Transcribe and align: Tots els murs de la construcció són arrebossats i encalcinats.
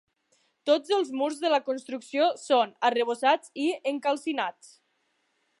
Tots 0.69 0.93
els 0.97 1.11
murs 1.19 1.37
de 1.43 1.51
la 1.55 1.59
construcció 1.67 2.31
són 2.45 2.75
arrebossats 2.91 3.55
i 3.67 3.71
encalcinats. 3.93 4.77